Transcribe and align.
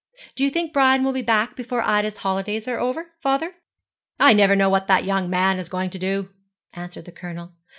Do 0.35 0.43
you 0.43 0.49
think 0.49 0.73
Brian 0.73 1.03
will 1.03 1.13
be 1.13 1.21
back 1.21 1.55
before 1.55 1.83
Ida's 1.83 2.17
holidays 2.17 2.67
are 2.67 2.79
over, 2.79 3.11
father?' 3.21 3.53
'I 4.19 4.33
never 4.33 4.55
know 4.55 4.71
what 4.71 4.87
that 4.87 5.05
young 5.05 5.29
man 5.29 5.59
is 5.59 5.69
going 5.69 5.91
to 5.91 5.99
do,' 5.99 6.29
answered 6.73 7.05
the 7.05 7.11
Colonel. 7.11 7.51